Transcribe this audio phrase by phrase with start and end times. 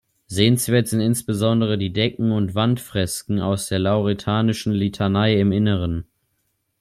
[0.25, 6.05] Sehenswert sind insbesondere die Decken- und Wandfresken aus der lauretanischen Litanei im Innern.